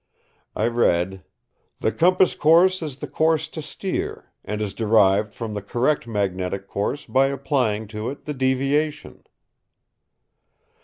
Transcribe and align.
I 0.55 0.65
read: 0.65 1.23
"The 1.79 1.91
Compass 1.91 2.33
Course 2.33 2.81
is 2.81 3.01
the 3.01 3.07
course 3.07 3.47
to 3.49 3.61
steer, 3.61 4.31
and 4.43 4.59
is 4.59 4.73
derived 4.73 5.31
from 5.31 5.53
the 5.53 5.61
Correct 5.61 6.07
Magnetic 6.07 6.67
Course 6.67 7.05
by 7.05 7.27
applying 7.27 7.87
to 7.89 8.09
it 8.09 8.25
the 8.25 8.33
Deviation." 8.33 9.23